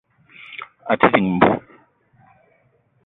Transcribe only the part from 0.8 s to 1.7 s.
À te dìng mbú